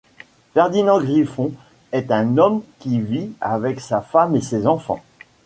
Ferdinand 0.55 0.99
Griffon 0.99 1.51
est 1.91 2.09
un 2.11 2.35
homme 2.39 2.63
qui 2.79 2.99
vit 3.01 3.29
avec 3.39 3.79
sa 3.79 4.01
femme 4.01 4.35
et 4.35 4.41
ses 4.41 4.65
enfants. 4.65 5.03